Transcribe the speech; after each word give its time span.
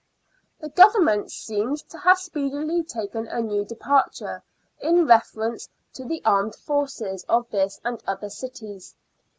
The 0.61 0.69
Government 0.69 1.29
seems 1.31 1.83
to 1.83 1.99
have 1.99 2.17
speedily 2.17 2.81
taken 2.81 3.27
a 3.27 3.39
new 3.39 3.63
departure 3.63 4.41
in 4.79 5.05
reference 5.05 5.69
to 5.93 6.05
the 6.05 6.23
armed 6.25 6.55
forces 6.55 7.23
of 7.29 7.47
this 7.51 7.79
and 7.85 8.01
other 8.07 8.31
cities. 8.31 8.95